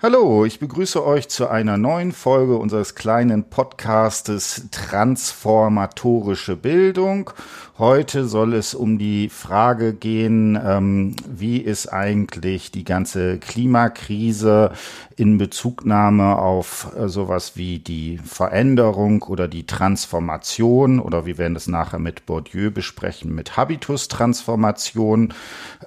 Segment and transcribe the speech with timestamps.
[0.00, 7.32] Hallo, ich begrüße euch zu einer neuen Folge unseres kleinen Podcastes Transformatorische Bildung.
[7.78, 14.72] Heute soll es um die Frage gehen, ähm, wie ist eigentlich die ganze Klimakrise
[15.16, 21.66] in Bezugnahme auf äh, sowas wie die Veränderung oder die Transformation oder wir werden es
[21.66, 25.34] nachher mit Bourdieu besprechen, mit Habitustransformation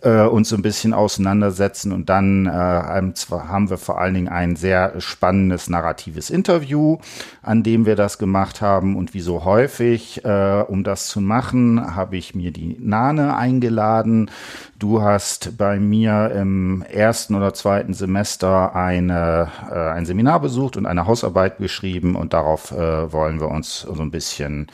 [0.02, 5.00] äh, uns ein bisschen auseinandersetzen und dann äh, haben wir vor allen Dingen ein sehr
[5.00, 6.98] spannendes narratives Interview,
[7.42, 11.96] an dem wir das gemacht haben und wie so häufig, äh, um das zu machen,
[11.96, 14.30] habe ich mir die Nane eingeladen.
[14.78, 20.86] Du hast bei mir im ersten oder zweiten Semester eine, äh, ein Seminar besucht und
[20.86, 24.68] eine Hausarbeit geschrieben und darauf äh, wollen wir uns so ein bisschen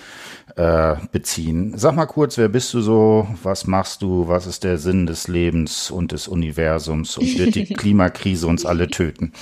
[0.58, 1.78] äh, beziehen.
[1.78, 3.28] Sag mal kurz, wer bist du so?
[3.44, 4.28] Was machst du?
[4.28, 7.16] Was ist der Sinn des Lebens und des Universums?
[7.18, 9.34] Und wird die Klimakrise uns alle töten?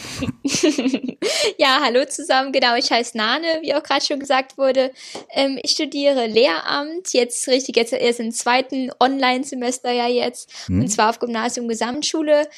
[1.57, 2.51] ja, hallo zusammen.
[2.51, 4.91] Genau, ich heiße Nane, wie auch gerade schon gesagt wurde.
[5.33, 10.67] Ähm, ich studiere Lehramt, jetzt richtig, jetzt erst im zweiten Online-Semester ja jetzt.
[10.67, 10.81] Hm.
[10.81, 12.49] Und zwar auf Gymnasium Gesamtschule.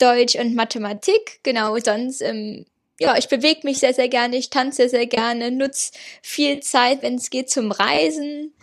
[0.00, 2.66] Deutsch und Mathematik, genau, sonst ähm,
[3.00, 7.14] ja, ich bewege mich sehr, sehr gerne, ich tanze sehr gerne, nutze viel Zeit, wenn
[7.14, 8.54] es geht, zum Reisen.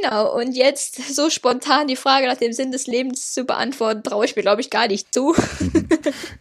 [0.00, 4.24] Genau, und jetzt so spontan die Frage nach dem Sinn des Lebens zu beantworten, traue
[4.24, 5.34] ich mir, glaube ich, gar nicht zu.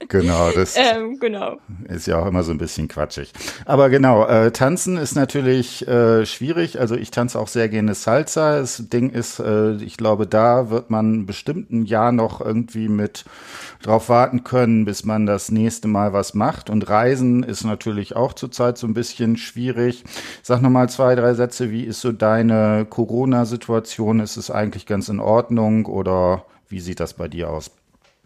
[0.07, 1.57] genau, das ähm, genau.
[1.89, 3.33] ist ja auch immer so ein bisschen quatschig.
[3.65, 6.79] Aber genau, äh, tanzen ist natürlich äh, schwierig.
[6.79, 8.59] Also ich tanze auch sehr gerne Salsa.
[8.59, 13.25] Das Ding ist, äh, ich glaube, da wird man bestimmt ein Jahr noch irgendwie mit
[13.81, 16.69] drauf warten können, bis man das nächste Mal was macht.
[16.69, 20.03] Und Reisen ist natürlich auch zurzeit so ein bisschen schwierig.
[20.43, 21.71] Sag nochmal zwei, drei Sätze.
[21.71, 22.85] Wie ist so deine
[23.41, 24.19] Corona-Situation?
[24.19, 27.71] Ist es eigentlich ganz in Ordnung oder wie sieht das bei dir aus?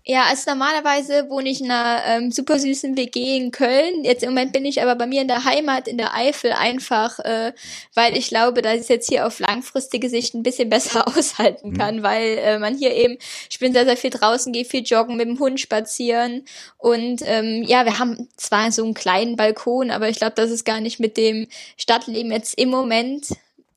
[0.08, 4.04] Ja, also normalerweise wohne ich in einer ähm, super süßen WG in Köln.
[4.04, 7.18] Jetzt im Moment bin ich aber bei mir in der Heimat in der Eifel einfach,
[7.22, 7.54] äh,
[7.96, 11.78] weil ich glaube, dass ich jetzt hier auf langfristige Sicht ein bisschen besser aushalten mhm.
[11.78, 12.04] kann, mhm.
[12.04, 13.18] weil äh, man hier eben,
[13.50, 16.46] ich bin sehr, sehr viel draußen, gehe viel joggen, mit dem Hund spazieren
[16.78, 20.66] und ähm, ja, wir haben zwar so einen kleinen Balkon, aber ich glaube, das ist
[20.66, 23.30] gar nicht mit dem Stadtleben jetzt im Moment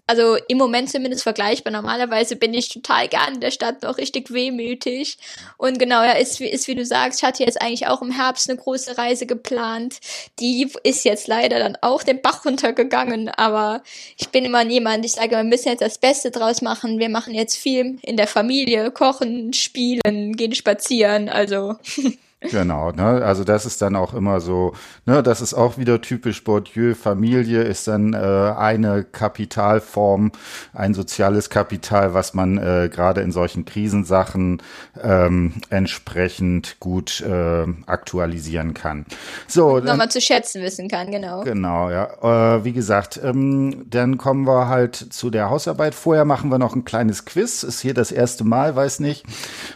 [0.08, 1.70] also im Moment zumindest vergleichbar.
[1.70, 5.18] Normalerweise bin ich total gern in der Stadt noch richtig wehmütig.
[5.58, 8.48] Und genau, ja, ist, ist wie du sagst, ich hatte jetzt eigentlich auch im Herbst
[8.48, 9.98] eine große Reise geplant.
[10.40, 13.28] Die ist jetzt leider dann auch den Bach runtergegangen.
[13.28, 13.82] Aber
[14.16, 16.98] ich bin immer jemand, ich sage, wir müssen jetzt das Beste draus machen.
[16.98, 21.28] Wir machen jetzt viel in der Familie, kochen, spielen, gehen spazieren.
[21.28, 21.76] Also
[22.40, 23.24] Genau, ne?
[23.24, 24.72] Also das ist dann auch immer so,
[25.06, 30.30] ne, das ist auch wieder typisch Bourdieu, Familie ist dann äh, eine Kapitalform,
[30.72, 34.62] ein soziales Kapital, was man äh, gerade in solchen Krisensachen
[35.02, 39.04] ähm, entsprechend gut äh, aktualisieren kann.
[39.48, 41.42] So, nochmal zu schätzen wissen kann, genau.
[41.42, 42.54] Genau, ja.
[42.56, 45.92] Äh, wie gesagt, ähm, dann kommen wir halt zu der Hausarbeit.
[45.92, 47.64] Vorher machen wir noch ein kleines Quiz.
[47.64, 49.24] Ist hier das erste Mal, weiß nicht,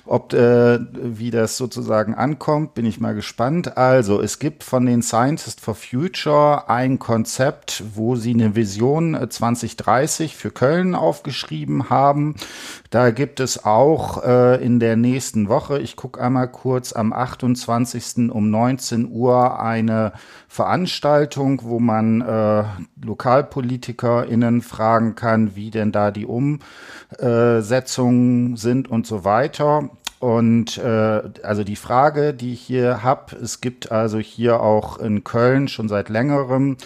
[0.06, 3.78] ob äh, wie das sozusagen ankommt kommt, bin ich mal gespannt.
[3.78, 10.32] Also, es gibt von den Scientists for Future ein Konzept, wo sie eine Vision 2030
[10.32, 12.34] äh, für Köln aufgeschrieben haben.
[12.90, 18.30] Da gibt es auch äh, in der nächsten Woche, ich gucke einmal kurz, am 28.
[18.30, 20.12] um 19 Uhr eine
[20.46, 22.64] Veranstaltung, wo man äh,
[23.02, 29.88] LokalpolitikerInnen fragen kann, wie denn da die Umsetzungen sind und so weiter.
[30.22, 35.24] Und äh, also die Frage, die ich hier habe, es gibt also hier auch in
[35.24, 36.76] Köln schon seit längerem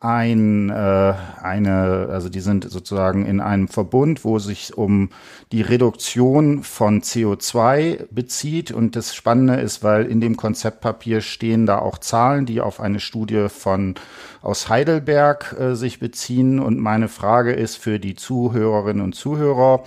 [0.00, 5.10] ein, äh, eine, also die sind sozusagen in einem Verbund, wo sich um
[5.52, 8.72] die Reduktion von CO2 bezieht.
[8.72, 12.98] Und das Spannende ist, weil in dem Konzeptpapier stehen da auch Zahlen, die auf eine
[12.98, 13.94] Studie von
[14.42, 16.60] aus Heidelberg äh, sich beziehen.
[16.60, 19.84] Und meine Frage ist für die Zuhörerinnen und Zuhörer,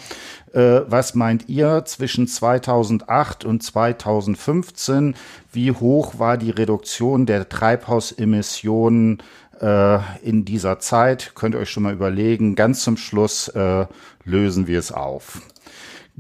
[0.54, 5.16] äh, was meint ihr zwischen 2008 und 2015?
[5.52, 9.22] Wie hoch war die Reduktion der Treibhausemissionen
[9.60, 11.34] äh, in dieser Zeit?
[11.36, 12.56] Könnt ihr euch schon mal überlegen.
[12.56, 13.88] Ganz zum Schluss äh,
[14.26, 15.42] lösen wir es auf.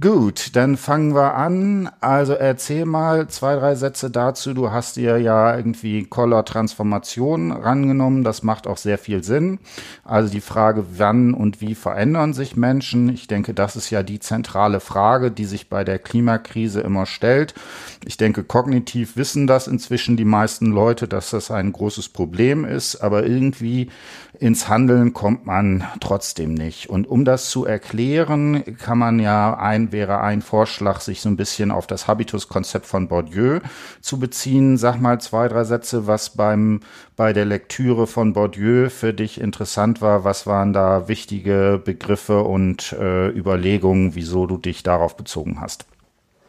[0.02, 1.88] Gut, dann fangen wir an.
[2.02, 4.56] Also erzähl mal zwei, drei Sätze dazu.
[4.56, 8.24] Du hast dir ja irgendwie Color Transformation rangenommen.
[8.24, 9.60] Das macht auch sehr viel Sinn.
[10.04, 13.08] Also die Frage, wann und wie verändern sich Menschen?
[13.10, 17.54] Ich denke, das ist ja die zentrale Frage, die sich bei der Klimakrise immer stellt.
[18.04, 22.96] Ich denke, kognitiv wissen das inzwischen die meisten Leute, dass das ein großes Problem ist.
[22.96, 23.92] Aber irgendwie
[24.40, 26.90] ins Handeln kommt man trotzdem nicht.
[26.90, 31.30] Und um das zu erklären, kann man ja ein ein, wäre ein Vorschlag, sich so
[31.30, 33.60] ein bisschen auf das Habitus-Konzept von Bourdieu
[34.02, 34.78] zu beziehen.
[34.78, 36.82] Sag mal zwei, drei Sätze, was beim,
[37.16, 40.24] bei der Lektüre von Bourdieu für dich interessant war.
[40.24, 45.86] Was waren da wichtige Begriffe und äh, Überlegungen, wieso du dich darauf bezogen hast?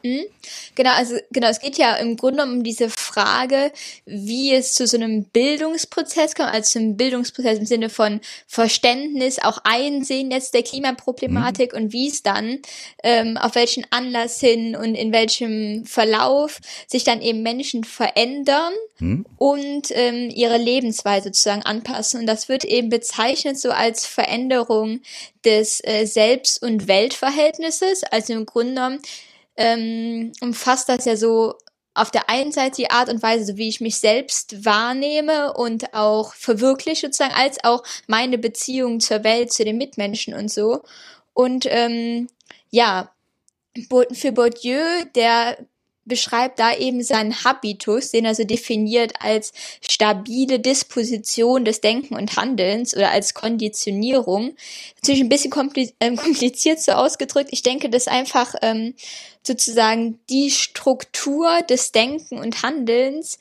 [0.05, 0.27] Mhm.
[0.75, 3.73] Genau, also genau, es geht ja im Grunde um diese Frage,
[4.05, 9.59] wie es zu so einem Bildungsprozess kommt, also zum Bildungsprozess im Sinne von Verständnis, auch
[9.65, 11.79] Einsehen jetzt der Klimaproblematik mhm.
[11.79, 12.59] und wie es dann,
[13.03, 19.25] ähm, auf welchen Anlass hin und in welchem Verlauf sich dann eben Menschen verändern mhm.
[19.39, 22.21] und ähm, ihre Lebensweise sozusagen anpassen.
[22.21, 25.01] Und das wird eben bezeichnet so als Veränderung
[25.47, 29.01] des äh, Selbst- und Weltverhältnisses, also im Grunde genommen
[29.57, 31.55] ähm, umfasst das ja so
[31.95, 35.95] auf der einen Seite die Art und Weise, so wie ich mich selbst wahrnehme und
[35.95, 40.83] auch verwirkliche sozusagen, als auch meine Beziehung zur Welt, zu den Mitmenschen und so.
[41.35, 42.29] Und ähm,
[42.71, 43.13] ja,
[44.13, 45.57] für Bourdieu, der
[46.05, 52.37] beschreibt da eben seinen Habitus, den er so definiert als stabile Disposition des Denken und
[52.37, 54.55] Handelns oder als Konditionierung.
[54.97, 55.53] Natürlich ein bisschen
[56.01, 57.51] ähm, kompliziert so ausgedrückt.
[57.53, 58.95] Ich denke, dass einfach ähm,
[59.47, 63.39] sozusagen die Struktur des Denken und Handelns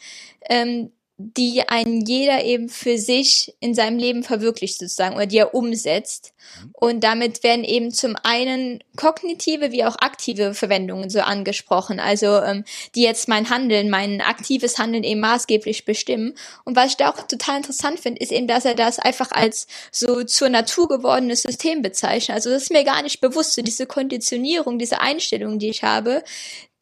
[0.49, 5.53] ähm, die ein jeder eben für sich in seinem Leben verwirklicht sozusagen oder die er
[5.53, 6.33] umsetzt.
[6.63, 6.69] Mhm.
[6.73, 12.63] Und damit werden eben zum einen kognitive wie auch aktive Verwendungen so angesprochen, also ähm,
[12.95, 16.33] die jetzt mein Handeln, mein aktives Handeln eben maßgeblich bestimmen.
[16.65, 19.67] Und was ich da auch total interessant finde, ist eben, dass er das einfach als
[19.91, 22.35] so zur Natur gewordenes System bezeichnet.
[22.35, 26.23] Also das ist mir gar nicht bewusst, so diese Konditionierung, diese Einstellung, die ich habe,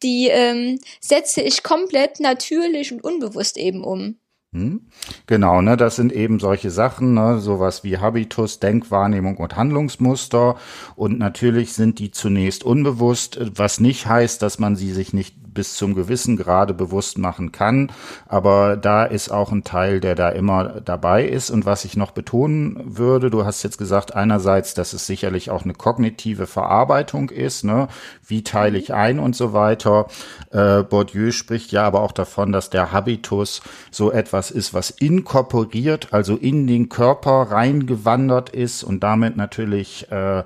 [0.02, 4.18] die ähm, setze ich komplett natürlich und unbewusst eben um.
[4.54, 4.82] Hm?
[5.26, 10.56] Genau, ne, das sind eben solche Sachen, ne, sowas wie Habitus, Denkwahrnehmung und Handlungsmuster.
[10.94, 15.74] Und natürlich sind die zunächst unbewusst, was nicht heißt, dass man sie sich nicht bis
[15.74, 17.92] zum gewissen Grade bewusst machen kann.
[18.26, 21.50] Aber da ist auch ein Teil, der da immer dabei ist.
[21.50, 25.64] Und was ich noch betonen würde, du hast jetzt gesagt, einerseits, dass es sicherlich auch
[25.64, 27.88] eine kognitive Verarbeitung ist, ne?
[28.26, 30.06] wie teile ich ein und so weiter.
[30.50, 36.12] Äh, Bourdieu spricht ja aber auch davon, dass der Habitus so etwas ist, was inkorporiert,
[36.12, 40.44] also in den Körper reingewandert ist und damit natürlich äh,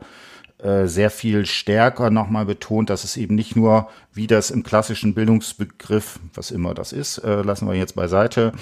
[0.58, 5.12] äh, sehr viel stärker nochmal betont, dass es eben nicht nur, wie das im klassischen
[5.12, 8.52] Bildungsbegriff, was immer das ist, äh, lassen wir jetzt beiseite,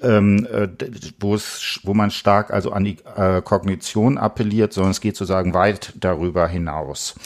[0.00, 0.68] ähm, äh,
[1.20, 6.48] wo man stark also an die äh, Kognition appelliert, sondern es geht sozusagen weit darüber
[6.48, 7.16] hinaus.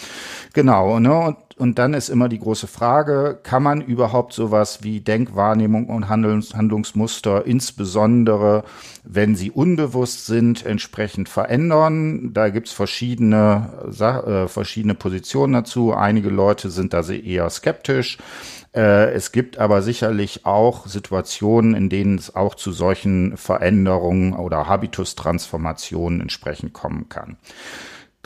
[0.55, 1.15] Genau, ne?
[1.15, 6.09] Und und dann ist immer die große Frage, kann man überhaupt sowas wie Denkwahrnehmung und
[6.09, 8.63] Handlungs Handlungsmuster, insbesondere
[9.05, 12.35] wenn sie unbewusst sind, entsprechend verändern?
[12.35, 15.95] Da gibt's verschiedene, äh, verschiedene Positionen dazu.
[15.95, 18.19] Einige Leute sind da eher skeptisch.
[18.75, 24.69] Äh, es gibt aber sicherlich auch Situationen, in denen es auch zu solchen Veränderungen oder
[24.69, 27.39] Habitustransformationen entsprechend kommen kann.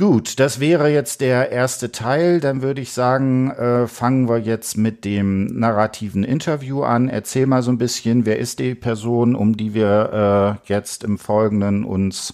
[0.01, 2.41] Gut, das wäre jetzt der erste Teil.
[2.41, 7.11] Dann würde ich sagen, äh, fangen wir jetzt mit dem narrativen Interview an.
[7.11, 11.19] Erzähl mal so ein bisschen, wer ist die Person, um die wir äh, jetzt im
[11.19, 12.33] Folgenden uns,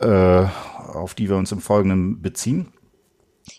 [0.00, 0.44] äh,
[0.92, 2.66] auf die wir uns im Folgenden beziehen?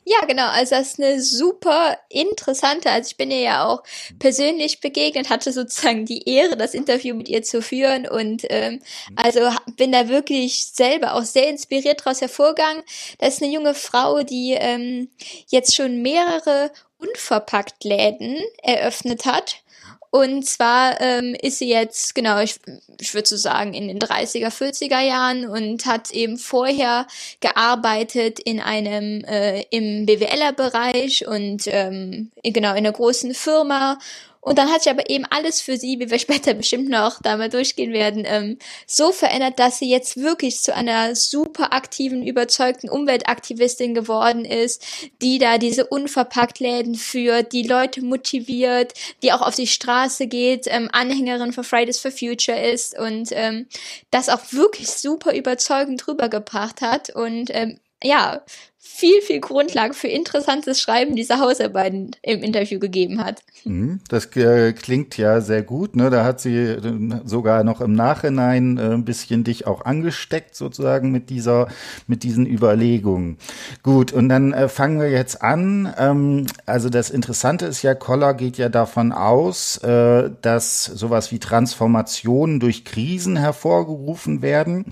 [0.06, 0.48] Ja, genau.
[0.48, 2.90] Also das ist eine super interessante.
[2.90, 3.84] Also ich bin ihr ja auch
[4.20, 8.81] persönlich begegnet, hatte sozusagen die Ehre, das Interview mit ihr zu führen und ähm,
[9.16, 9.42] also
[9.78, 12.84] bin da wirklich selber auch sehr inspiriert daraus hervorgegangen.
[13.19, 15.10] Das ist eine junge Frau, die ähm,
[15.48, 19.62] jetzt schon mehrere unverpackt Läden eröffnet hat
[20.11, 22.59] und zwar ähm, ist sie jetzt, genau, ich,
[22.99, 27.06] ich würde so sagen, in den 30er, 40er Jahren und hat eben vorher
[27.42, 33.99] gearbeitet in einem, äh, im BWLer-Bereich und ähm, genau in einer großen Firma
[34.42, 37.54] und dann hat sich aber eben alles für sie, wie wir später bestimmt noch damit
[37.54, 43.94] durchgehen werden, ähm, so verändert, dass sie jetzt wirklich zu einer super aktiven, überzeugten Umweltaktivistin
[43.94, 44.86] geworden ist,
[45.22, 48.94] die da diese unverpackt Läden führt, die Leute motiviert,
[49.24, 53.68] die auch auf die Straße geht, ähm, Anhängerin von Fridays for Future ist und ähm,
[54.12, 57.10] das auch wirklich super überzeugend rübergebracht hat.
[57.10, 58.42] Und ähm, ja,
[58.81, 63.42] viel, viel Grundlage für interessantes Schreiben dieser Hausarbeiten im Interview gegeben hat.
[63.66, 65.98] Mhm, das äh, klingt ja sehr gut.
[65.98, 66.09] Ne?
[66.09, 66.80] Da hat sie äh,
[67.26, 71.68] sogar noch im Nachhinein äh, ein bisschen dich auch angesteckt, sozusagen mit dieser,
[72.07, 73.38] mit diesen Überlegungen.
[73.83, 75.94] Gut, und dann fangen wir jetzt an.
[75.98, 82.59] Ähm, also das Interessante ist ja, Koller geht ja davon aus, dass sowas wie Transformationen
[82.59, 84.86] durch Krisen hervorgerufen werden.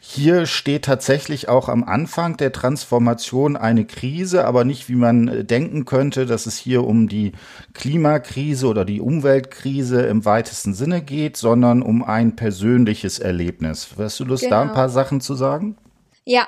[0.00, 5.26] Hier steht tatsächlich auch am Anfang der Transformation Situation eine Krise, aber nicht, wie man
[5.26, 7.32] äh, denken könnte, dass es hier um die
[7.74, 13.88] Klimakrise oder die Umweltkrise im weitesten Sinne geht, sondern um ein persönliches Erlebnis.
[13.98, 14.54] Hast du Lust, genau.
[14.56, 14.74] da ein genau.
[14.78, 15.76] paar Sachen zu sagen?
[16.24, 16.46] Ja,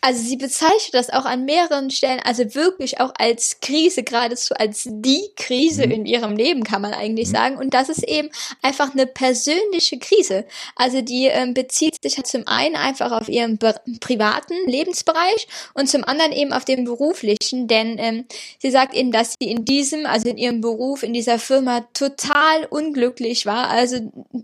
[0.00, 4.86] also sie bezeichnet das auch an mehreren Stellen, also wirklich auch als Krise, geradezu als
[4.88, 5.92] die Krise mhm.
[5.92, 7.32] in ihrem Leben, kann man eigentlich mhm.
[7.32, 7.56] sagen.
[7.56, 8.28] Und das ist eben
[8.62, 10.44] einfach eine persönliche Krise.
[10.76, 16.04] Also die ähm, bezieht sich halt zum einen einfach auf ihren privaten Lebensbereich und zum
[16.04, 18.24] anderen eben auf den beruflichen, denn ähm,
[18.60, 22.66] sie sagt eben, dass sie in diesem, also in ihrem Beruf, in dieser Firma total
[22.70, 23.96] unglücklich war, also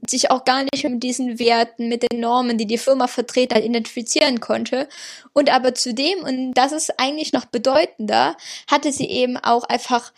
[0.08, 3.64] sich auch gar nicht mit diesen Werten, mit den Normen, die die Firma vertreten hat,
[3.64, 4.88] identifizieren konnte
[5.32, 8.36] und aber zudem, und das ist eigentlich noch bedeutender,
[8.70, 10.12] hatte sie eben auch einfach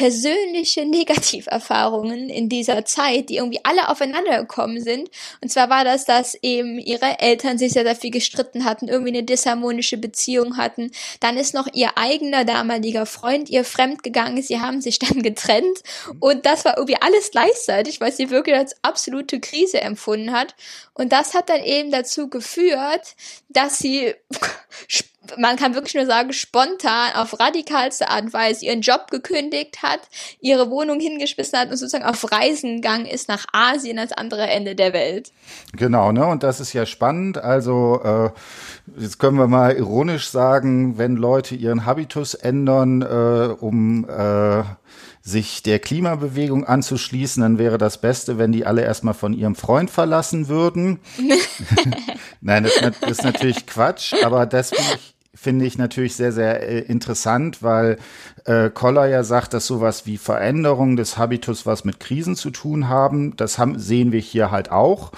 [0.00, 5.10] persönliche Negativerfahrungen in dieser Zeit, die irgendwie alle aufeinander gekommen sind.
[5.42, 9.10] Und zwar war das, dass eben ihre Eltern sich sehr, sehr viel gestritten hatten, irgendwie
[9.10, 10.90] eine disharmonische Beziehung hatten.
[11.20, 14.40] Dann ist noch ihr eigener damaliger Freund ihr fremd gegangen.
[14.40, 15.82] Sie haben sich dann getrennt.
[16.18, 20.54] Und das war irgendwie alles gleichzeitig, weil sie wirklich als absolute Krise empfunden hat.
[20.94, 23.16] Und das hat dann eben dazu geführt,
[23.50, 24.14] dass sie
[25.38, 30.00] man kann wirklich nur sagen, spontan auf radikalste Art und Weise ihren Job gekündigt hat,
[30.40, 34.74] ihre Wohnung hingeschmissen hat und sozusagen auf Reisen gegangen ist nach Asien ans andere Ende
[34.74, 35.32] der Welt.
[35.76, 36.26] Genau, ne?
[36.26, 37.38] Und das ist ja spannend.
[37.38, 38.30] Also äh,
[39.00, 44.62] jetzt können wir mal ironisch sagen, wenn Leute ihren Habitus ändern, äh, um äh,
[45.22, 49.90] sich der Klimabewegung anzuschließen, dann wäre das Beste, wenn die alle erstmal von ihrem Freund
[49.90, 51.00] verlassen würden.
[52.40, 56.80] Nein, das ist natürlich Quatsch, aber das finde ich finde ich natürlich sehr, sehr äh,
[56.80, 57.96] interessant, weil
[58.44, 62.88] äh, Koller ja sagt, dass sowas wie Veränderung des Habitus was mit Krisen zu tun
[62.88, 63.36] haben.
[63.36, 65.12] Das haben, sehen wir hier halt auch.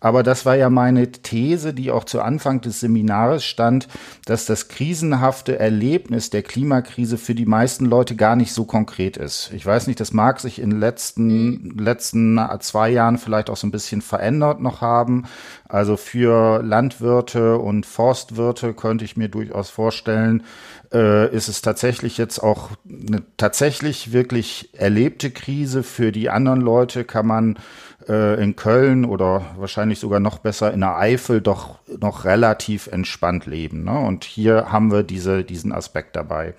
[0.00, 3.88] Aber das war ja meine These, die auch zu Anfang des Seminars stand,
[4.26, 9.50] dass das krisenhafte Erlebnis der Klimakrise für die meisten Leute gar nicht so konkret ist.
[9.52, 13.66] Ich weiß nicht, das mag sich in den letzten, letzten zwei Jahren vielleicht auch so
[13.66, 15.24] ein bisschen verändert noch haben.
[15.68, 20.44] Also für Landwirte und Forstwirte könnte ich mir durchaus vorstellen,
[20.92, 25.82] äh, ist es tatsächlich jetzt auch eine tatsächlich wirklich erlebte Krise.
[25.82, 27.58] Für die anderen Leute kann man
[28.08, 33.46] äh, in Köln oder wahrscheinlich sogar noch besser in der Eifel doch noch relativ entspannt
[33.46, 33.84] leben.
[33.84, 33.98] Ne?
[33.98, 36.54] Und hier haben wir diese, diesen Aspekt dabei.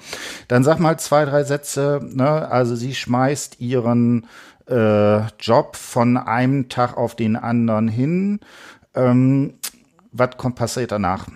[0.47, 1.99] Dann sag mal zwei, drei Sätze.
[2.03, 2.49] Ne?
[2.49, 4.27] Also sie schmeißt ihren
[4.67, 8.39] äh, Job von einem Tag auf den anderen hin.
[8.93, 9.55] Ähm,
[10.11, 11.27] was kommt passiert danach?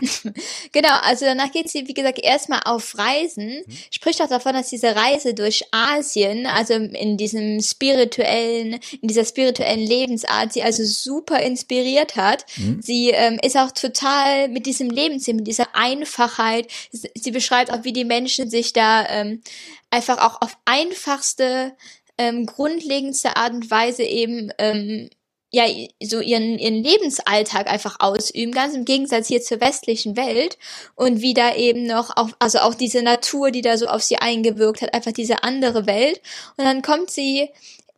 [0.72, 3.76] genau, also danach geht sie, wie gesagt, erstmal auf Reisen, mhm.
[3.90, 9.80] spricht auch davon, dass diese Reise durch Asien, also in diesem spirituellen, in dieser spirituellen
[9.80, 12.44] Lebensart, sie also super inspiriert hat.
[12.56, 12.80] Mhm.
[12.82, 16.68] Sie ähm, ist auch total mit diesem Lebenssinn, mit dieser Einfachheit.
[16.90, 19.42] Sie beschreibt auch, wie die Menschen sich da ähm,
[19.90, 21.76] einfach auch auf einfachste,
[22.18, 25.08] ähm, grundlegendste Art und Weise eben ähm,
[25.52, 25.64] ja
[26.02, 30.58] so ihren ihren Lebensalltag einfach ausüben, ganz im Gegensatz hier zur westlichen Welt
[30.96, 34.16] und wie da eben noch auch also auch diese Natur, die da so auf sie
[34.16, 36.20] eingewirkt hat, einfach diese andere Welt
[36.56, 37.50] und dann kommt sie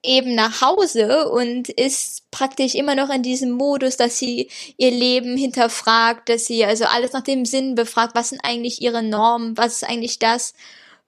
[0.04, 5.36] eben nach Hause und ist praktisch immer noch in diesem Modus, dass sie ihr Leben
[5.36, 9.76] hinterfragt, dass sie also alles nach dem Sinn befragt, was sind eigentlich ihre Normen, was
[9.76, 10.54] ist eigentlich das,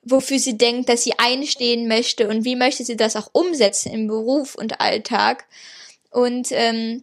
[0.02, 4.06] wofür sie denkt, dass sie einstehen möchte und wie möchte sie das auch umsetzen im
[4.06, 5.44] Beruf und Alltag.
[6.16, 7.02] Und ähm,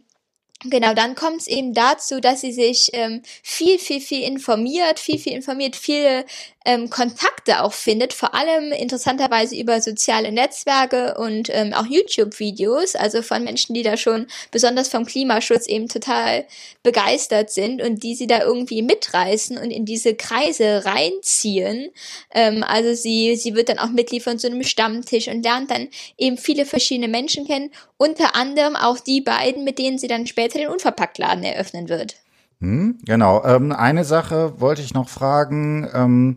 [0.65, 5.20] Genau, dann kommt es eben dazu, dass sie sich ähm, viel, viel, viel informiert, viel,
[5.20, 6.25] viel informiert, viele
[6.65, 13.22] ähm, Kontakte auch findet, vor allem interessanterweise über soziale Netzwerke und ähm, auch YouTube-Videos, also
[13.22, 16.46] von Menschen, die da schon besonders vom Klimaschutz eben total
[16.82, 21.91] begeistert sind und die sie da irgendwie mitreißen und in diese Kreise reinziehen.
[22.34, 25.89] Ähm, also sie, sie wird dann auch Mitglied von so einem Stammtisch und lernt dann
[26.17, 30.60] eben viele verschiedene Menschen kennen, unter anderem auch die beiden, mit denen sie dann später
[30.60, 32.15] den Unverpacktladen eröffnen wird.
[32.63, 33.43] Hm, genau.
[33.43, 35.86] Ähm, eine Sache wollte ich noch fragen.
[35.93, 36.36] Ähm,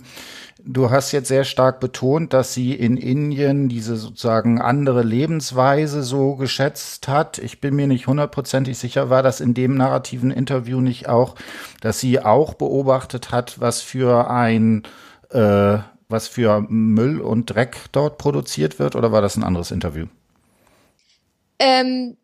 [0.58, 6.34] du hast jetzt sehr stark betont, dass sie in Indien diese sozusagen andere Lebensweise so
[6.34, 7.38] geschätzt hat.
[7.38, 11.36] Ich bin mir nicht hundertprozentig sicher, war das in dem narrativen Interview nicht auch,
[11.80, 14.82] dass sie auch beobachtet hat, was für ein
[15.30, 15.78] äh,
[16.08, 20.06] was für Müll und Dreck dort produziert wird, oder war das ein anderes Interview?
[21.60, 22.16] Ähm,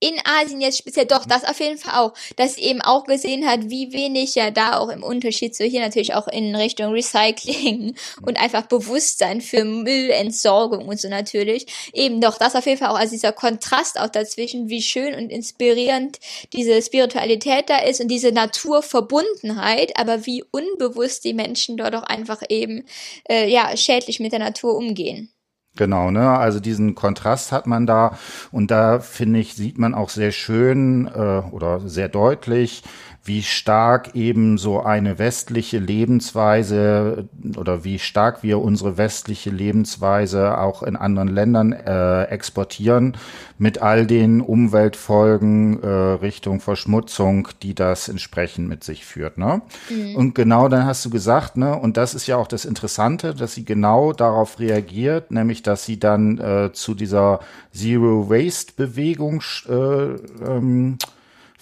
[0.00, 3.46] in Asien jetzt speziell, doch, das auf jeden Fall auch, dass sie eben auch gesehen
[3.46, 7.94] hat, wie wenig ja da auch im Unterschied zu hier natürlich auch in Richtung Recycling
[8.22, 12.98] und einfach Bewusstsein für Müllentsorgung und so natürlich, eben doch, das auf jeden Fall auch,
[12.98, 16.18] also dieser Kontrast auch dazwischen, wie schön und inspirierend
[16.52, 22.42] diese Spiritualität da ist und diese Naturverbundenheit, aber wie unbewusst die Menschen dort auch einfach
[22.48, 22.84] eben,
[23.28, 25.30] äh, ja, schädlich mit der Natur umgehen.
[25.76, 26.30] Genau, ne?
[26.38, 28.16] Also diesen Kontrast hat man da
[28.52, 32.84] und da finde ich sieht man auch sehr schön äh, oder sehr deutlich,
[33.26, 37.26] wie stark eben so eine westliche Lebensweise
[37.56, 43.16] oder wie stark wir unsere westliche Lebensweise auch in anderen Ländern äh, exportieren
[43.56, 49.38] mit all den Umweltfolgen äh, Richtung Verschmutzung, die das entsprechend mit sich führt.
[49.38, 49.62] Ne?
[49.88, 50.16] Mhm.
[50.16, 53.54] Und genau dann hast du gesagt, ne, und das ist ja auch das Interessante, dass
[53.54, 57.40] sie genau darauf reagiert, nämlich dass sie dann äh, zu dieser
[57.72, 60.98] Zero Waste Bewegung äh, ähm,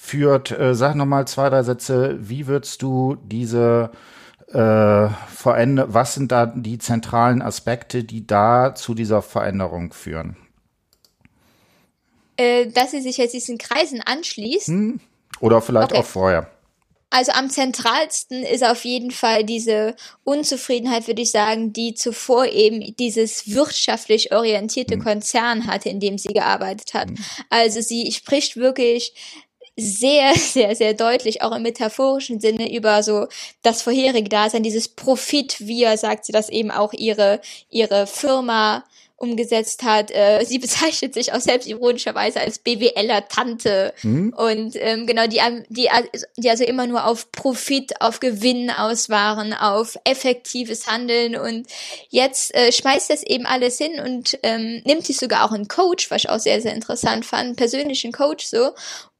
[0.02, 0.50] führt.
[0.50, 2.16] Äh, sag noch mal zwei, drei Sätze.
[2.20, 3.92] Wie würdest du diese
[4.48, 10.36] äh, Veränder was sind da die zentralen Aspekte, die da zu dieser Veränderung führen?
[12.36, 14.68] Äh, dass sie sich jetzt diesen Kreisen anschließt.
[14.68, 15.00] Hm.
[15.40, 16.00] Oder vielleicht okay.
[16.00, 16.50] auch vorher.
[17.10, 19.94] Also am zentralsten ist auf jeden Fall diese
[20.24, 25.04] Unzufriedenheit, würde ich sagen, die zuvor eben dieses wirtschaftlich orientierte hm.
[25.04, 27.08] Konzern hatte, in dem sie gearbeitet hat.
[27.08, 27.18] Hm.
[27.50, 29.14] Also sie spricht wirklich
[29.76, 33.26] sehr, sehr, sehr deutlich, auch im metaphorischen Sinne, über so
[33.62, 38.84] das vorherige Dasein, dieses Profit, wie er sagt sie das eben auch ihre, ihre Firma
[39.22, 40.10] umgesetzt hat.
[40.10, 43.94] Äh, sie bezeichnet sich auch selbst ironischerweise als BWLer-Tante.
[44.02, 44.34] Mhm.
[44.36, 45.88] Und ähm, genau, die, die,
[46.36, 51.36] die also immer nur auf Profit, auf Gewinn aus waren, auf effektives Handeln.
[51.36, 51.68] Und
[52.10, 56.10] jetzt äh, schmeißt das eben alles hin und ähm, nimmt sich sogar auch einen Coach,
[56.10, 58.72] was ich auch sehr, sehr interessant fand, einen persönlichen Coach so,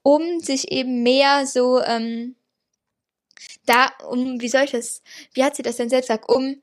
[0.02, 2.37] um sich eben mehr so ähm,
[3.66, 5.02] da, um, wie soll ich das,
[5.35, 6.61] wie hat sie das denn selbst gesagt, um,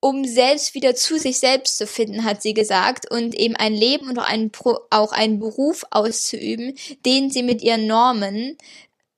[0.00, 4.08] um selbst wieder zu sich selbst zu finden, hat sie gesagt, und eben ein Leben
[4.08, 4.52] und auch einen,
[4.90, 8.56] auch einen Beruf auszuüben, den sie mit ihren Normen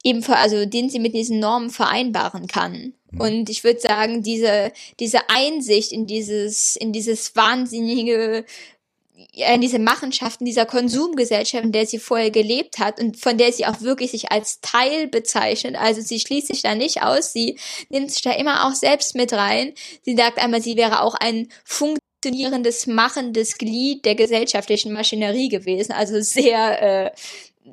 [0.03, 2.95] eben, also den sie mit diesen Normen vereinbaren kann.
[3.11, 3.21] Mhm.
[3.21, 8.47] Und ich würde sagen, diese, diese Einsicht in dieses, in dieses wahnsinnige
[9.33, 13.67] in diese Machenschaften dieser Konsumgesellschaft, in der sie vorher gelebt hat und von der sie
[13.67, 15.77] auch wirklich sich als Teil bezeichnet.
[15.77, 19.33] Also sie schließt sich da nicht aus, sie nimmt sich da immer auch selbst mit
[19.33, 19.73] rein.
[20.03, 25.93] Sie sagt einmal, sie wäre auch ein funktionierendes, machendes Glied der gesellschaftlichen Maschinerie gewesen.
[25.93, 27.11] Also sehr, äh,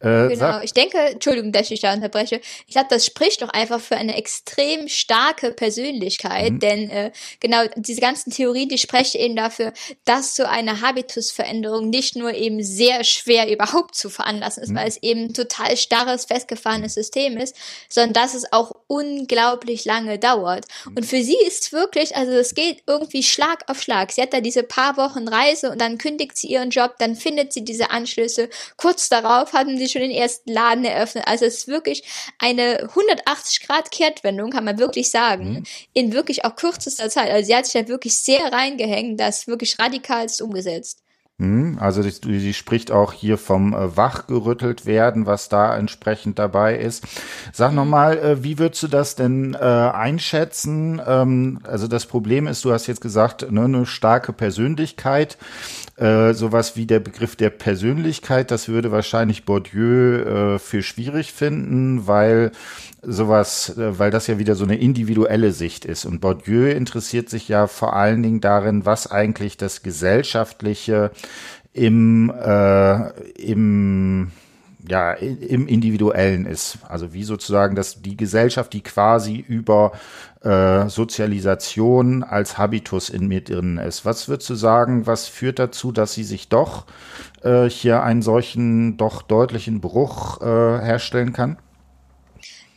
[0.00, 2.40] Äh, genau, ich denke, Entschuldigung, dass ich da unterbreche.
[2.66, 6.58] Ich glaube, das spricht doch einfach für eine extrem starke Persönlichkeit, mhm.
[6.60, 9.72] denn äh, genau diese ganzen Theorien, die sprechen eben dafür,
[10.04, 14.76] dass so eine Habitusveränderung nicht nur eben sehr schwer überhaupt zu veranlassen ist, mhm.
[14.76, 17.56] weil es eben total starres, festgefahrenes System ist,
[17.88, 20.66] sondern dass es auch unglaublich lange dauert.
[20.84, 20.98] Mhm.
[20.98, 24.12] Und für sie ist wirklich, also es geht irgendwie Schlag auf Schlag.
[24.12, 27.52] Sie hat da diese paar Wochen Reise und dann kündigt sie ihren Job, dann findet
[27.52, 28.48] sie diese Anschlüsse.
[28.76, 31.24] Kurz darauf hatten sie schon den ersten Laden eröffnet.
[31.26, 32.02] Also es ist wirklich
[32.38, 35.64] eine 180 Grad Kehrtwendung, kann man wirklich sagen, mhm.
[35.92, 37.30] in wirklich auch kürzester Zeit.
[37.30, 41.02] Also sie hat sich da wirklich sehr reingehängt, das wirklich radikalst umgesetzt.
[41.38, 46.78] Hm, also sie, sie spricht auch hier vom äh, wachgerüttelt werden, was da entsprechend dabei
[46.78, 47.04] ist.
[47.52, 50.98] Sag nochmal, äh, wie würdest du das denn äh, einschätzen?
[51.06, 55.36] Ähm, also das Problem ist, du hast jetzt gesagt, ne, eine starke Persönlichkeit.
[55.96, 62.06] Äh, sowas wie der Begriff der Persönlichkeit, das würde wahrscheinlich Bourdieu äh, für schwierig finden,
[62.06, 62.52] weil
[63.06, 66.04] sowas, äh, weil das ja wieder so eine individuelle Sicht ist.
[66.04, 71.10] Und Bourdieu interessiert sich ja vor allen Dingen darin, was eigentlich das gesellschaftliche
[71.72, 74.32] im, äh, im
[74.88, 76.78] ja, im Individuellen ist.
[76.88, 79.92] Also wie sozusagen, dass die Gesellschaft, die quasi über
[80.42, 84.04] äh, Sozialisation als Habitus in mir drin ist.
[84.04, 86.86] Was würdest du sagen, was führt dazu, dass sie sich doch
[87.42, 91.56] äh, hier einen solchen doch deutlichen Bruch äh, herstellen kann?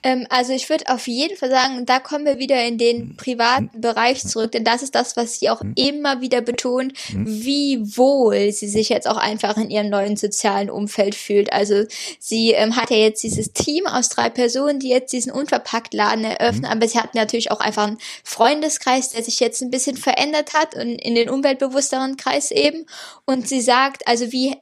[0.04, 3.82] Ähm, also ich würde auf jeden Fall sagen, da kommen wir wieder in den privaten
[3.82, 8.68] Bereich zurück, denn das ist das, was sie auch immer wieder betont, wie wohl sie
[8.68, 11.52] sich jetzt auch einfach in ihrem neuen sozialen Umfeld fühlt.
[11.52, 11.84] Also
[12.20, 16.66] sie ähm, hat ja jetzt dieses Team aus drei Personen, die jetzt diesen Unverpacktladen eröffnen,
[16.66, 20.76] aber sie hat natürlich auch einfach einen Freundeskreis, der sich jetzt ein bisschen verändert hat
[20.76, 22.86] und in den umweltbewussteren Kreis eben.
[23.26, 24.56] Und sie sagt, also wie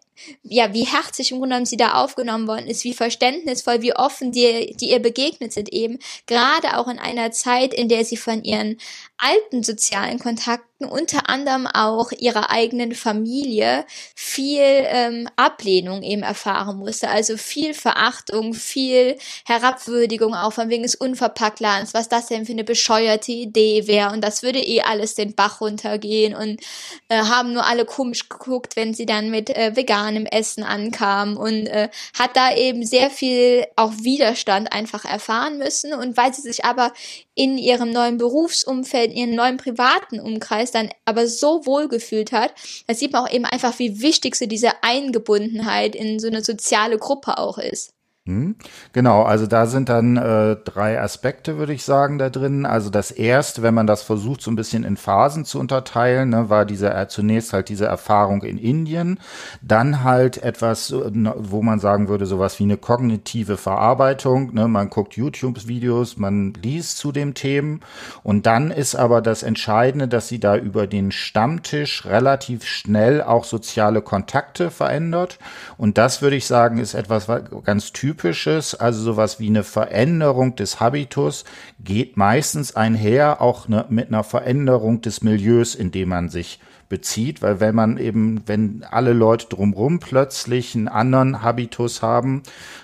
[0.43, 4.32] ja, wie herzlich im Grunde genommen sie da aufgenommen worden ist, wie verständnisvoll, wie offen
[4.32, 8.43] die, die ihr begegnet sind eben, gerade auch in einer Zeit, in der sie von
[8.43, 8.77] ihren
[9.17, 13.84] alten sozialen Kontakten, unter anderem auch ihrer eigenen Familie,
[14.15, 17.10] viel ähm, Ablehnung eben erfahren musste.
[17.10, 22.63] Also viel Verachtung, viel Herabwürdigung auch von wegen des Unverpacktladens, was das denn für eine
[22.63, 24.13] bescheuerte Idee wäre.
[24.13, 26.62] Und das würde eh alles den Bach runtergehen und
[27.10, 29.75] äh, haben nur alle komisch geguckt, wenn sie dann mit äh,
[30.08, 35.93] veganem Essen ankamen und äh, hat da eben sehr viel auch Widerstand einfach erfahren müssen.
[35.93, 36.93] Und weil sie sich aber
[37.36, 42.54] in ihrem neuen Berufsumfeld, in ihrem neuen privaten Umkreis dann aber so wohl gefühlt hat,
[42.88, 46.98] da sieht man auch eben einfach, wie wichtig so diese Eingebundenheit in so eine soziale
[46.98, 47.97] Gruppe auch ist.
[48.28, 48.56] Hm?
[48.92, 52.66] Genau, also da sind dann äh, drei Aspekte, würde ich sagen, da drin.
[52.66, 56.50] Also das erste, wenn man das versucht, so ein bisschen in Phasen zu unterteilen, ne,
[56.50, 59.18] war diese äh, zunächst halt diese Erfahrung in Indien,
[59.62, 64.54] dann halt etwas, äh, wo man sagen würde, sowas wie eine kognitive Verarbeitung.
[64.54, 67.80] Ne, man guckt YouTube-Videos, man liest zu dem Themen
[68.24, 73.46] und dann ist aber das Entscheidende, dass sie da über den Stammtisch relativ schnell auch
[73.46, 75.40] soziale Kontakte verändert.
[75.78, 77.28] Und das würde ich sagen, ist etwas
[77.63, 81.45] ganz typisch Typisches, also sowas wie eine Veränderung des Habitus,
[81.80, 87.43] geht meistens einher auch ne, mit einer Veränderung des Milieus, in dem man sich bezieht,
[87.43, 92.41] weil wenn man eben, wenn alle Leute drumherum plötzlich einen anderen Habitus haben,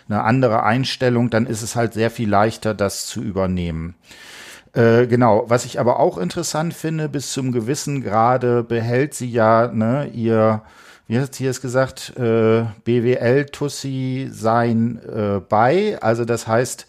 [0.07, 3.95] eine andere Einstellung, dann ist es halt sehr viel leichter, das zu übernehmen.
[4.73, 9.67] Äh, genau, was ich aber auch interessant finde, bis zum gewissen Grade behält sie ja
[9.67, 10.61] ne, ihr
[11.07, 16.01] wie hat hier es gesagt, äh, BWL-Tussi sein äh, bei.
[16.01, 16.87] Also das heißt,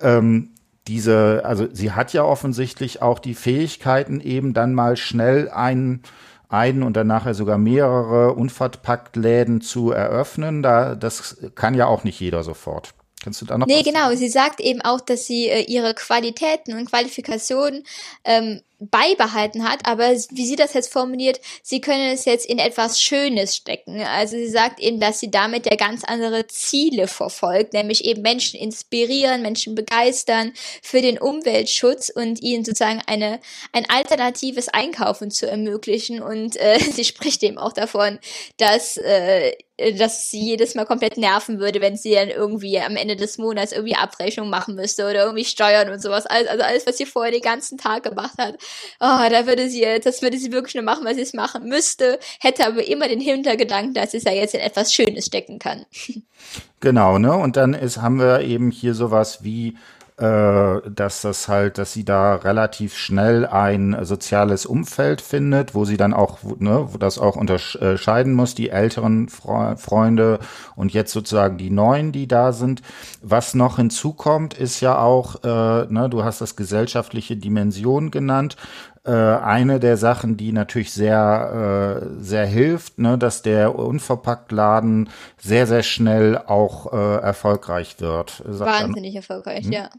[0.00, 0.50] ähm,
[0.86, 6.02] diese, also sie hat ja offensichtlich auch die Fähigkeiten, eben dann mal schnell einen
[6.48, 10.62] einen und dann nachher sogar mehrere unverpackt Läden zu eröffnen.
[10.62, 12.94] Da, das kann ja auch nicht jeder sofort.
[13.22, 13.66] Kannst du da noch?
[13.66, 14.14] Nee, genau.
[14.14, 17.84] Sie sagt eben auch, dass sie äh, ihre Qualitäten und Qualifikationen
[18.24, 23.00] ähm, beibehalten hat, aber wie sie das jetzt formuliert, sie können es jetzt in etwas
[23.00, 24.00] Schönes stecken.
[24.02, 28.60] Also sie sagt eben, dass sie damit ja ganz andere Ziele verfolgt, nämlich eben Menschen
[28.60, 33.40] inspirieren, Menschen begeistern für den Umweltschutz und ihnen sozusagen eine
[33.72, 36.22] ein alternatives Einkaufen zu ermöglichen.
[36.22, 38.18] Und äh, sie spricht eben auch davon,
[38.58, 39.52] dass äh,
[39.94, 43.72] dass sie jedes Mal komplett nerven würde, wenn sie dann irgendwie am Ende des Monats
[43.72, 46.24] irgendwie Abrechnung machen müsste oder irgendwie Steuern und sowas.
[46.24, 48.56] Also alles, was sie vorher den ganzen Tag gemacht hat,
[49.00, 52.18] oh, da würde sie, das würde sie wirklich nur machen, weil sie es machen müsste,
[52.40, 55.86] hätte aber immer den Hintergedanken, dass es ja jetzt in etwas Schönes stecken kann.
[56.80, 57.32] Genau, ne?
[57.32, 59.74] Und dann ist, haben wir eben hier sowas wie äh,
[60.18, 66.14] dass das halt, dass sie da relativ schnell ein soziales Umfeld findet, wo sie dann
[66.14, 70.38] auch, ne, wo das auch unterscheiden muss, die älteren Fre Freunde
[70.74, 72.80] und jetzt sozusagen die neuen, die da sind.
[73.20, 78.56] Was noch hinzukommt, ist ja auch, äh, ne, du hast das gesellschaftliche Dimension genannt
[79.06, 85.66] äh, eine der Sachen, die natürlich sehr, äh, sehr hilft, ne, dass der Unverpacktladen sehr,
[85.66, 88.42] sehr schnell auch äh, erfolgreich wird.
[88.44, 89.72] Wahnsinnig dann, erfolgreich, hm?
[89.72, 89.90] ja.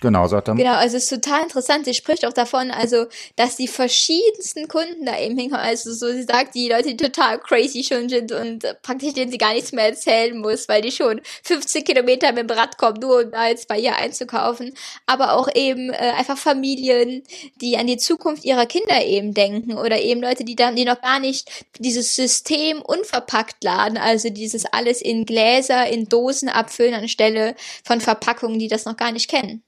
[0.00, 0.54] Genau, sagt er.
[0.54, 1.84] Genau, also es ist total interessant.
[1.84, 5.64] Sie spricht auch davon, also, dass die verschiedensten Kunden da eben hinkommen.
[5.64, 9.38] Also so, sie sagt, die Leute, die total crazy schon sind und praktisch denen sie
[9.38, 13.24] gar nichts mehr erzählen muss, weil die schon 15 Kilometer mit dem Rad kommen, nur
[13.24, 14.72] um da jetzt bei ihr einzukaufen.
[15.06, 17.24] Aber auch eben äh, einfach Familien,
[17.60, 21.00] die an die Zukunft ihrer Kinder eben denken oder eben Leute, die dann, die noch
[21.00, 27.56] gar nicht dieses System unverpackt laden, also dieses alles in Gläser, in Dosen abfüllen anstelle
[27.84, 29.64] von Verpackungen, die das noch gar nicht kennen.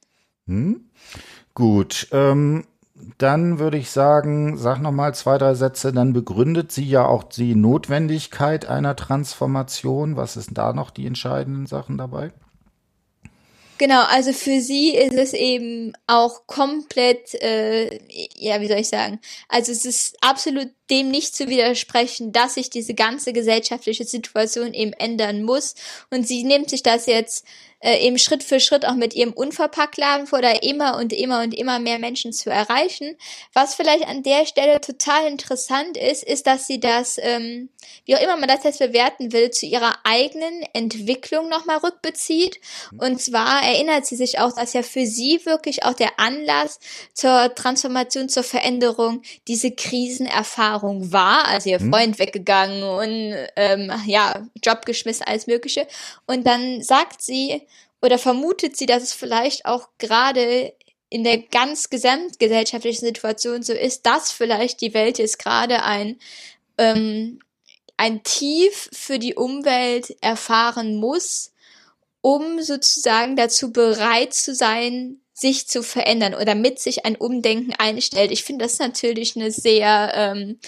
[0.51, 0.81] Hm?
[1.55, 2.65] Gut, ähm,
[3.19, 5.93] dann würde ich sagen, sag noch mal zwei, drei Sätze.
[5.93, 10.17] Dann begründet sie ja auch die Notwendigkeit einer Transformation.
[10.17, 12.33] Was ist da noch die entscheidenden Sachen dabei?
[13.79, 17.99] Genau, also für sie ist es eben auch komplett, äh,
[18.37, 22.69] ja, wie soll ich sagen, also es ist absolut dem nicht zu widersprechen, dass sich
[22.69, 25.77] diese ganze gesellschaftliche Situation eben ändern muss.
[26.11, 27.47] Und sie nimmt sich das jetzt
[27.81, 31.55] äh, eben Schritt für Schritt auch mit ihrem Unverpacktladen vor, da immer und immer und
[31.55, 33.17] immer mehr Menschen zu erreichen.
[33.55, 37.71] Was vielleicht an der Stelle total interessant ist, ist, dass sie das, ähm,
[38.05, 42.61] wie auch immer man das jetzt bewerten will, zu ihrer eigenen Entwicklung nochmal rückbezieht.
[42.99, 46.81] Und zwar erinnert sie sich auch, dass ja für sie wirklich auch der Anlass
[47.15, 51.47] zur Transformation, zur Veränderung diese Krisenerfahrung war.
[51.47, 51.91] Also ihr mhm.
[51.91, 55.87] Freund weggegangen und ähm, ja, Job geschmissen, alles Mögliche.
[56.27, 57.63] Und dann sagt sie,
[58.03, 60.75] oder vermutet sie, dass es vielleicht auch gerade
[61.11, 66.19] in der ganz gesamtgesellschaftlichen Situation so ist, dass vielleicht die Welt jetzt gerade ein,
[66.79, 67.41] ähm,
[67.97, 71.53] ein Tief für die Umwelt erfahren muss,
[72.23, 78.31] um sozusagen dazu bereit zu sein, sich zu verändern oder mit sich ein Umdenken einstellt.
[78.31, 80.61] Ich finde das natürlich eine sehr, ähm,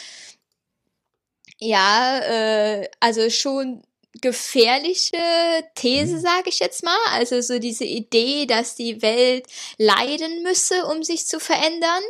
[1.58, 3.82] ja, äh, also schon
[4.20, 5.16] gefährliche
[5.74, 6.20] These, mhm.
[6.20, 6.98] sage ich jetzt mal.
[7.12, 9.46] Also so diese Idee, dass die Welt
[9.78, 12.02] leiden müsse, um sich zu verändern.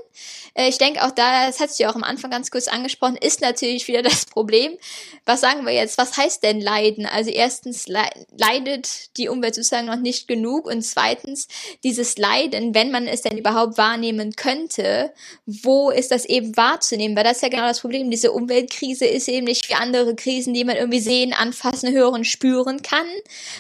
[0.54, 3.40] Äh, ich denke auch da, das hat sie auch am Anfang ganz kurz angesprochen, ist
[3.40, 4.76] natürlich wieder das Problem.
[5.24, 5.96] Was sagen wir jetzt?
[5.96, 7.06] Was heißt denn leiden?
[7.06, 11.46] Also erstens leidet die Umwelt sozusagen noch nicht genug und zweitens
[11.84, 15.12] dieses Leiden, wenn man es denn überhaupt wahrnehmen könnte,
[15.46, 17.16] wo ist das eben wahrzunehmen?
[17.16, 18.10] Weil das ist ja genau das Problem.
[18.10, 22.82] Diese Umweltkrise ist eben nicht wie andere Krisen, die man irgendwie sehen, anfassen, hören, spüren
[22.82, 23.06] kann,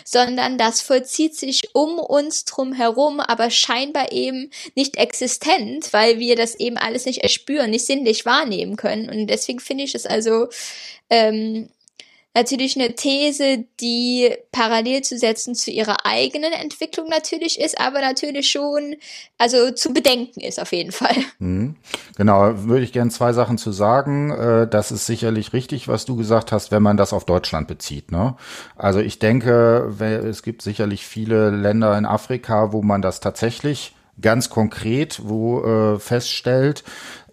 [0.04, 6.34] sondern das vollzieht sich um uns drum herum, aber scheinbar eben nicht existent, weil wir
[6.34, 9.08] das eben alles nicht erspüren, nicht sinnlich wahrnehmen können.
[9.08, 10.48] Und deswegen finde ich es also
[11.10, 11.68] ähm,
[12.34, 18.50] natürlich eine These, die parallel zu setzen zu ihrer eigenen Entwicklung natürlich ist, aber natürlich
[18.50, 18.96] schon,
[19.38, 21.16] also zu bedenken ist auf jeden Fall.
[21.38, 21.76] Mhm.
[22.16, 24.30] Genau, würde ich gerne zwei Sachen zu sagen.
[24.30, 28.12] Äh, das ist sicherlich richtig, was du gesagt hast, wenn man das auf Deutschland bezieht.
[28.12, 28.36] Ne?
[28.76, 34.50] Also ich denke, es gibt sicherlich viele Länder in Afrika, wo man das tatsächlich ganz
[34.50, 36.84] konkret, wo äh, feststellt,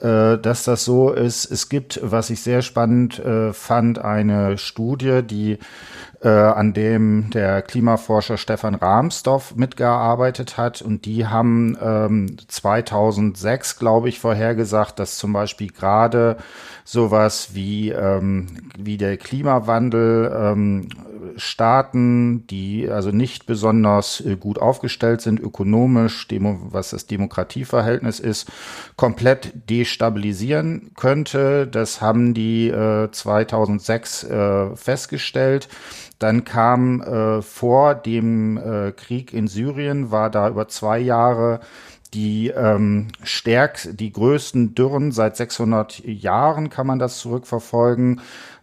[0.01, 1.51] dass das so ist.
[1.51, 5.57] Es gibt, was ich sehr spannend äh, fand, eine Studie, die
[6.21, 10.81] äh, an dem der Klimaforscher Stefan Rahmsdorf mitgearbeitet hat.
[10.81, 16.37] Und die haben ähm, 2006, glaube ich, vorhergesagt, dass zum Beispiel gerade
[16.83, 20.89] sowas wie, ähm, wie der Klimawandel ähm,
[21.35, 28.49] Staaten, die also nicht besonders äh, gut aufgestellt sind, ökonomisch, demo, was das Demokratieverhältnis ist,
[28.95, 31.67] komplett destabilisieren könnte.
[31.67, 35.69] Das haben die äh, 2006 äh, festgestellt.
[36.19, 41.61] Dann kam äh, vor dem äh, Krieg in Syrien, war da über zwei Jahre
[42.13, 48.21] die ähm, stärkst, die größten Dürren seit 600 Jahren kann man das zurückverfolgen.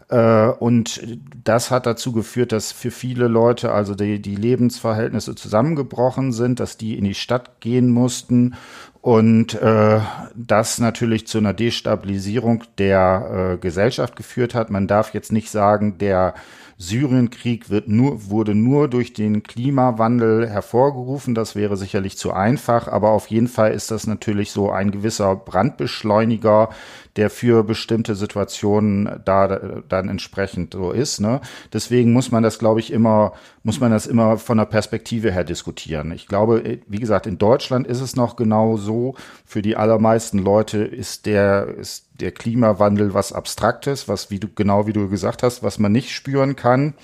[0.09, 6.33] Äh, und das hat dazu geführt, dass für viele Leute also die, die Lebensverhältnisse zusammengebrochen
[6.33, 8.55] sind, dass die in die Stadt gehen mussten
[9.01, 10.01] und äh,
[10.35, 14.71] das natürlich zu einer Destabilisierung der äh, Gesellschaft geführt hat.
[14.71, 16.35] Man darf jetzt nicht sagen, der
[16.79, 21.35] Syrienkrieg wird nur, wurde nur durch den Klimawandel hervorgerufen.
[21.35, 25.35] Das wäre sicherlich zu einfach, aber auf jeden Fall ist das natürlich so ein gewisser
[25.37, 26.69] Brandbeschleuniger,
[27.17, 31.21] der für bestimmte Situationen da dann entsprechend so ist.
[31.21, 31.41] Ne?
[31.73, 35.45] Deswegen muss man das, glaube ich, immer, muss man das immer von der Perspektive her
[35.45, 36.13] diskutieren.
[36.13, 39.15] Ich glaube, wie gesagt, in Deutschland ist es noch genau so.
[39.45, 44.87] Für die allermeisten Leute ist der, ist der Klimawandel was Abstraktes, was wie du genau
[44.87, 46.95] wie du gesagt hast, was man nicht spüren kann.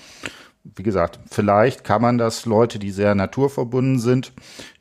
[0.75, 4.31] Wie gesagt, vielleicht kann man das Leute, die sehr naturverbunden sind,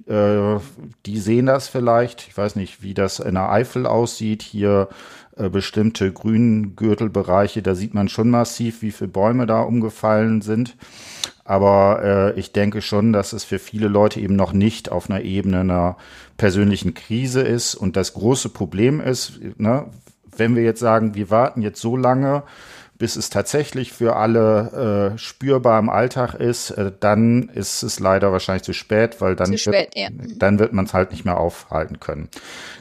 [0.06, 0.58] äh,
[1.06, 2.28] die sehen das vielleicht.
[2.28, 4.42] Ich weiß nicht, wie das in der Eifel aussieht.
[4.42, 4.88] Hier
[5.36, 10.76] äh, bestimmte Grüngürtelbereiche, da sieht man schon massiv, wie viele Bäume da umgefallen sind.
[11.44, 15.22] Aber äh, ich denke schon, dass es für viele Leute eben noch nicht auf einer
[15.22, 15.96] Ebene einer
[16.36, 17.74] persönlichen Krise ist.
[17.74, 19.86] Und das große Problem ist, ne,
[20.36, 22.42] wenn wir jetzt sagen, wir warten jetzt so lange,
[23.02, 28.30] bis es tatsächlich für alle äh, spürbar im Alltag ist, äh, dann ist es leider
[28.30, 30.08] wahrscheinlich zu spät, weil dann spät, wird, ja.
[30.36, 32.28] dann wird man es halt nicht mehr aufhalten können.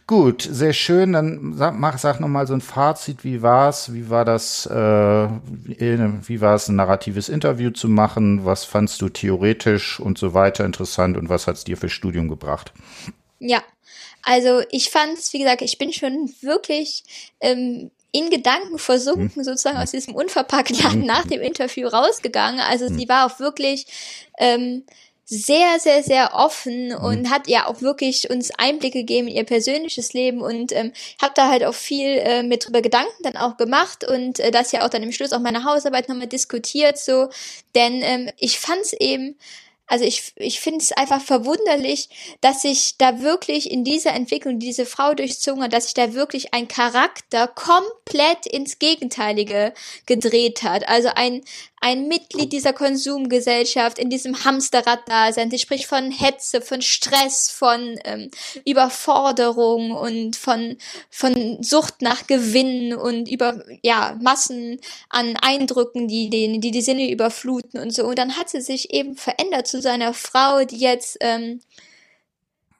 [0.05, 1.13] Gut, sehr schön.
[1.13, 3.23] Dann sag, mach, sag noch mal so ein Fazit.
[3.23, 3.95] Wie war's?
[3.95, 4.67] Wie war das?
[4.67, 8.45] Äh, wie war es, ein narratives Interview zu machen?
[8.45, 12.73] Was fandst du theoretisch und so weiter interessant und was hat's dir für Studium gebracht?
[13.39, 13.63] Ja,
[14.21, 17.05] also ich fand's, wie gesagt, ich bin schon wirklich
[17.39, 19.43] ähm, in Gedanken versunken, hm.
[19.43, 22.59] sozusagen aus diesem unverpackten Laden nach dem Interview rausgegangen.
[22.59, 22.97] Also hm.
[22.97, 23.85] sie war auch wirklich
[24.37, 24.83] ähm,
[25.33, 30.11] sehr, sehr, sehr offen und hat ja auch wirklich uns Einblicke gegeben in ihr persönliches
[30.11, 34.03] Leben und ähm, habe da halt auch viel äh, mit drüber Gedanken dann auch gemacht
[34.05, 37.29] und äh, das ja auch dann im Schluss auch meine Hausarbeit nochmal diskutiert so,
[37.75, 39.37] denn ähm, ich fand es eben
[39.91, 44.71] also ich, ich finde es einfach verwunderlich, dass sich da wirklich in dieser Entwicklung die
[44.71, 49.73] diese Frau durchzogen hat, dass sich da wirklich ein Charakter komplett ins Gegenteilige
[50.05, 50.87] gedreht hat.
[50.87, 51.41] Also ein,
[51.83, 55.49] ein Mitglied dieser Konsumgesellschaft in diesem Hamsterrad-Dasein.
[55.49, 58.29] Sie spricht von Hetze, von Stress, von ähm,
[58.65, 60.77] Überforderung und von,
[61.09, 67.09] von Sucht nach Gewinn und über ja, Massen an Eindrücken, die, die, die die Sinne
[67.11, 68.05] überfluten und so.
[68.05, 71.61] Und dann hat sie sich eben verändert zu seiner Frau, die jetzt ähm,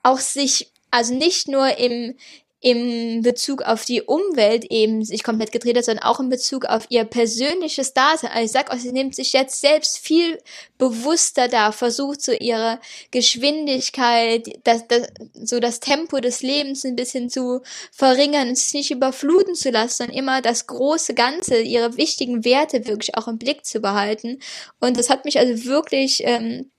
[0.04, 2.16] auch sich also nicht nur im,
[2.64, 6.86] im Bezug auf die Umwelt eben sich komplett gedreht hat, sondern auch in Bezug auf
[6.90, 8.30] ihr persönliches Dasein.
[8.30, 10.38] Also ich sag auch, sie nimmt sich jetzt selbst viel
[10.78, 17.32] bewusster da, versucht so ihre Geschwindigkeit, das, das, so das Tempo des Lebens ein bisschen
[17.32, 22.46] zu verringern und sich nicht überfluten zu lassen, sondern immer das große Ganze, ihre wichtigen
[22.46, 24.38] Werte wirklich auch im Blick zu behalten.
[24.80, 26.70] Und das hat mich also wirklich, ähm,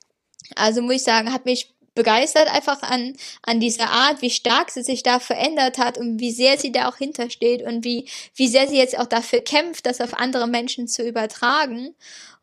[0.54, 4.82] also muss ich sagen, hat mich begeistert einfach an, an dieser Art, wie stark sie
[4.82, 8.68] sich da verändert hat und wie sehr sie da auch hintersteht und wie, wie sehr
[8.68, 11.94] sie jetzt auch dafür kämpft, das auf andere Menschen zu übertragen.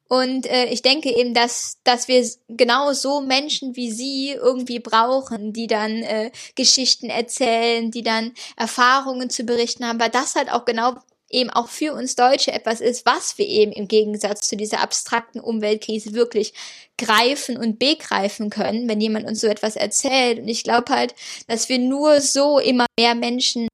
[0.07, 5.53] Und äh, ich denke eben, dass, dass wir genau so Menschen wie sie irgendwie brauchen,
[5.53, 10.65] die dann äh, Geschichten erzählen, die dann Erfahrungen zu berichten haben, weil das halt auch
[10.65, 10.95] genau
[11.30, 15.39] eben auch für uns Deutsche etwas ist, was wir eben im Gegensatz zu dieser abstrakten
[15.39, 16.54] Umweltkrise wirklich
[16.98, 20.39] greifen und begreifen können, wenn jemand uns so etwas erzählt.
[20.39, 21.15] Und ich glaube halt,
[21.48, 23.68] dass wir nur so immer mehr Menschen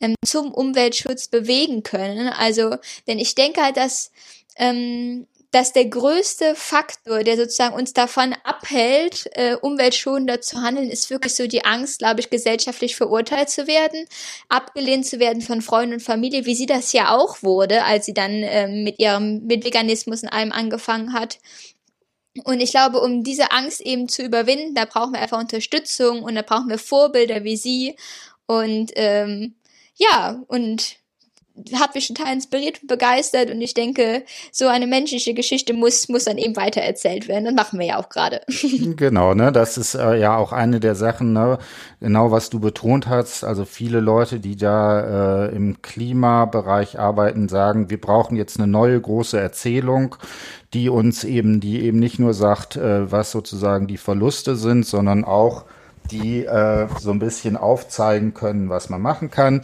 [0.00, 2.28] ähm, zum Umweltschutz bewegen können.
[2.28, 4.10] Also, denn ich denke halt, dass
[4.56, 11.10] ähm, dass der größte Faktor, der sozusagen uns davon abhält, äh, umweltschonender zu handeln, ist
[11.10, 14.06] wirklich so die Angst, glaube ich, gesellschaftlich verurteilt zu werden,
[14.48, 18.14] abgelehnt zu werden von Freunden und Familie, wie sie das ja auch wurde, als sie
[18.14, 21.38] dann ähm, mit ihrem mit Veganismus in allem angefangen hat.
[22.44, 26.34] Und ich glaube, um diese Angst eben zu überwinden, da brauchen wir einfach Unterstützung und
[26.34, 27.96] da brauchen wir Vorbilder wie sie.
[28.46, 29.54] Und ähm,
[29.96, 30.96] ja, und
[31.74, 36.24] hat mich total inspiriert und begeistert und ich denke, so eine menschliche Geschichte muss, muss
[36.24, 37.44] dann eben weiter erzählt werden.
[37.44, 38.40] Das machen wir ja auch gerade.
[38.96, 41.58] Genau, ne, das ist äh, ja auch eine der Sachen, ne,
[42.00, 43.44] genau was du betont hast.
[43.44, 49.00] Also viele Leute, die da äh, im Klimabereich arbeiten, sagen, wir brauchen jetzt eine neue
[49.00, 50.16] große Erzählung,
[50.72, 55.24] die uns eben, die eben nicht nur sagt, äh, was sozusagen die Verluste sind, sondern
[55.24, 55.64] auch
[56.10, 59.62] die äh, so ein bisschen aufzeigen können, was man machen kann.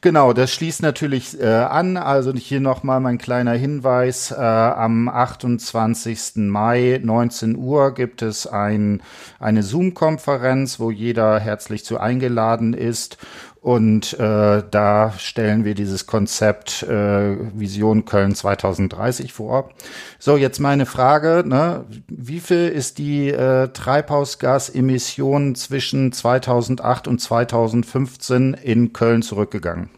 [0.00, 1.96] Genau, das schließt natürlich äh, an.
[1.96, 4.30] Also hier nochmal mein kleiner Hinweis.
[4.30, 6.36] Äh, am 28.
[6.36, 9.02] Mai 19 Uhr gibt es ein,
[9.38, 13.18] eine Zoom-Konferenz, wo jeder herzlich zu eingeladen ist.
[13.64, 19.70] Und äh, da stellen wir dieses Konzept äh, Vision Köln 2030 vor.
[20.18, 21.86] So, jetzt meine Frage, ne?
[22.08, 29.88] wie viel ist die äh, Treibhausgasemission zwischen 2008 und 2015 in Köln zurückgegangen?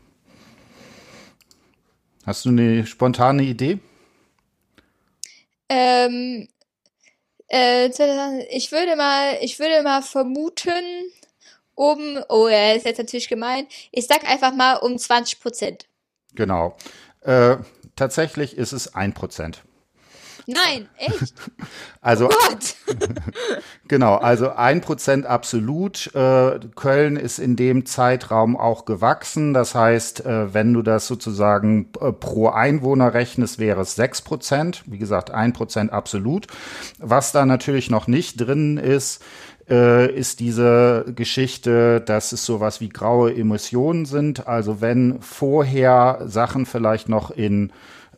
[2.24, 3.80] Hast du eine spontane Idee?
[5.68, 6.46] Ähm,
[7.48, 7.88] äh,
[8.50, 11.10] ich würde mal, ich würde mal vermuten,
[11.76, 15.86] um, oh, er ist jetzt natürlich gemein, ich sag einfach mal um 20 Prozent.
[16.34, 16.76] Genau.
[17.20, 17.56] Äh,
[17.94, 19.62] tatsächlich ist es ein Prozent.
[20.46, 21.34] Nein, echt?
[22.00, 22.92] Also, oh
[23.88, 26.14] genau, also ein Prozent absolut.
[26.14, 29.52] Äh, Köln ist in dem Zeitraum auch gewachsen.
[29.54, 34.84] Das heißt, äh, wenn du das sozusagen äh, pro Einwohner rechnest, wäre es sechs Prozent.
[34.86, 36.46] Wie gesagt, ein Prozent absolut.
[37.00, 39.20] Was da natürlich noch nicht drin ist,
[39.68, 44.46] äh, ist diese Geschichte, dass es sowas wie graue Emissionen sind.
[44.46, 47.72] Also wenn vorher Sachen vielleicht noch in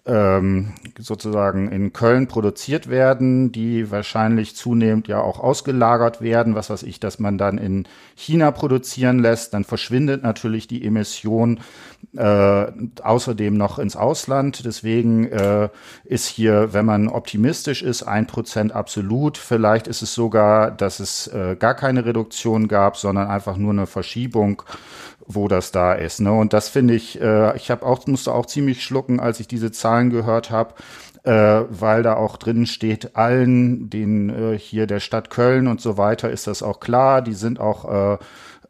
[0.08, 6.82] ähm, sozusagen in Köln produziert werden, die wahrscheinlich zunehmend ja auch ausgelagert werden, was weiß
[6.84, 7.84] ich, dass man dann in
[8.14, 11.61] China produzieren lässt, dann verschwindet natürlich die Emission
[12.16, 12.66] äh,
[13.03, 14.64] außerdem noch ins Ausland.
[14.64, 15.68] Deswegen äh,
[16.05, 19.37] ist hier, wenn man optimistisch ist, ein Prozent absolut.
[19.37, 23.87] Vielleicht ist es sogar, dass es äh, gar keine Reduktion gab, sondern einfach nur eine
[23.87, 24.62] Verschiebung
[25.28, 26.20] wo das da ist.
[26.20, 26.32] Ne?
[26.32, 29.70] Und das finde ich, äh, ich habe auch musste auch ziemlich schlucken, als ich diese
[29.70, 30.74] Zahlen gehört habe,
[31.24, 35.99] äh, weil da auch drin steht, allen, den äh, hier der Stadt Köln und so
[35.99, 37.20] weiter, ist das auch klar.
[37.20, 38.18] Die sind auch äh,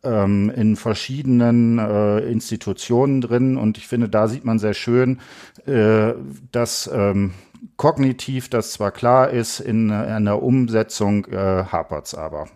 [0.03, 5.21] ähm, in verschiedenen äh, Institutionen drin und ich finde, da sieht man sehr schön,
[5.67, 6.15] äh,
[6.53, 7.33] dass ähm,
[7.77, 12.49] kognitiv das zwar klar ist, in, in der Umsetzung äh, hapert's aber.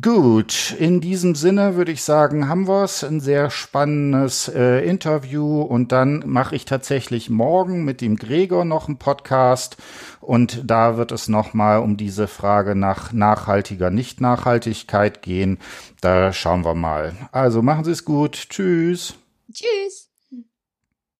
[0.00, 3.04] Gut, in diesem Sinne würde ich sagen, haben wir es.
[3.04, 8.88] Ein sehr spannendes äh, Interview und dann mache ich tatsächlich morgen mit dem Gregor noch
[8.88, 9.76] einen Podcast
[10.20, 15.58] und da wird es nochmal um diese Frage nach nachhaltiger Nichtnachhaltigkeit gehen.
[16.00, 17.14] Da schauen wir mal.
[17.30, 18.48] Also machen Sie es gut.
[18.48, 19.14] Tschüss.
[19.52, 20.03] Tschüss.